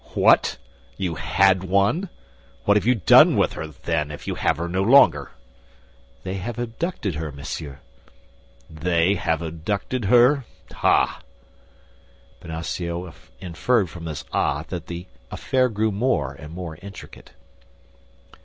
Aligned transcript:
"What, 0.15 0.57
you 0.97 1.13
'had 1.13 1.63
one'? 1.63 2.09
What 2.65 2.75
have 2.75 2.87
you 2.87 2.95
done 2.95 3.35
with 3.35 3.53
her, 3.53 3.67
then, 3.67 4.09
if 4.09 4.25
you 4.25 4.33
have 4.33 4.57
her 4.57 4.67
no 4.67 4.81
longer?" 4.81 5.29
"They 6.23 6.37
have 6.37 6.57
abducted 6.57 7.13
her, 7.13 7.31
monsieur." 7.31 7.81
"They 8.67 9.13
have 9.13 9.43
abducted 9.43 10.05
her? 10.05 10.45
Ah!" 10.81 11.21
Bonacieux 12.41 13.13
inferred 13.41 13.91
from 13.91 14.05
this 14.05 14.25
"Ah" 14.33 14.63
that 14.69 14.87
the 14.87 15.05
affair 15.29 15.69
grew 15.69 15.91
more 15.91 16.33
and 16.33 16.51
more 16.51 16.77
intricate. 16.81 17.33